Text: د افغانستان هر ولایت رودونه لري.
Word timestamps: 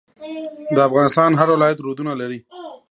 د 0.75 0.77
افغانستان 0.87 1.31
هر 1.39 1.47
ولایت 1.55 1.79
رودونه 1.85 2.11
لري. 2.21 2.39